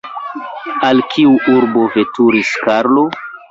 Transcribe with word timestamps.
Al 0.87 1.03
kiu 1.11 1.35
urbo 1.57 1.85
veturis 1.99 2.57
Karlo? 2.65 3.07